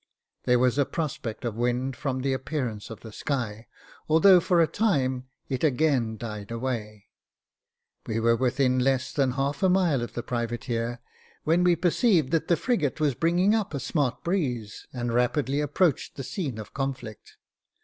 There 0.45 0.57
was 0.57 0.79
a 0.79 0.85
prospect 0.87 1.45
of 1.45 1.53
wind 1.55 1.95
from 1.95 2.21
the 2.21 2.33
appearance 2.33 2.89
of 2.89 3.01
the 3.01 3.11
sky, 3.11 3.67
although, 4.09 4.39
for 4.39 4.59
a 4.59 4.65
time, 4.65 5.27
it 5.47 5.63
again 5.63 6.17
died 6.17 6.49
away. 6.49 7.05
We 8.07 8.19
were 8.19 8.35
within 8.35 8.79
less 8.79 9.13
than 9.13 9.33
half 9.33 9.61
a 9.61 9.69
mile 9.69 10.01
of 10.01 10.13
the 10.13 10.23
privateer, 10.23 10.97
when 11.43 11.63
we 11.63 11.75
perceived 11.75 12.31
that 12.31 12.47
the 12.47 12.57
frigate 12.57 12.99
was 12.99 13.13
bringing 13.13 13.53
up 13.53 13.75
a 13.75 13.79
smart 13.79 14.23
breeze, 14.23 14.87
and 14.91 15.13
rapidly 15.13 15.61
approached 15.61 16.15
the 16.15 16.23
scene 16.23 16.57
of 16.57 16.73
conflict. 16.73 17.37